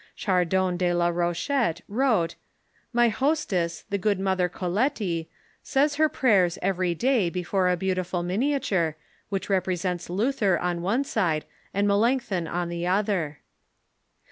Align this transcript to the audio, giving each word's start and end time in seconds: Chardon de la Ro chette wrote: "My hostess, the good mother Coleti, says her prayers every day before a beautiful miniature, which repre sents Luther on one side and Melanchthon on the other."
Chardon 0.15 0.77
de 0.77 0.91
la 0.95 1.09
Ro 1.09 1.31
chette 1.31 1.81
wrote: 1.87 2.33
"My 2.91 3.09
hostess, 3.09 3.83
the 3.91 3.99
good 3.99 4.19
mother 4.19 4.49
Coleti, 4.49 5.29
says 5.61 5.97
her 5.97 6.09
prayers 6.09 6.57
every 6.63 6.95
day 6.95 7.29
before 7.29 7.69
a 7.69 7.77
beautiful 7.77 8.23
miniature, 8.23 8.95
which 9.29 9.47
repre 9.47 9.77
sents 9.77 10.09
Luther 10.09 10.57
on 10.57 10.81
one 10.81 11.03
side 11.03 11.45
and 11.71 11.87
Melanchthon 11.87 12.47
on 12.47 12.69
the 12.69 12.87
other." 12.87 13.41